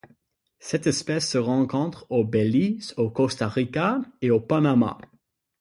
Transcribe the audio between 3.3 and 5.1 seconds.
Rica et au Panama.